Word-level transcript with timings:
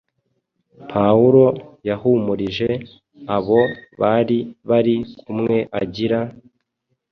Pawulo 0.91 1.43
yahumurije 1.87 2.69
abo 3.35 3.61
bari 4.01 4.39
bari 4.69 4.95
kumwe 5.21 5.57
agira 5.81 6.19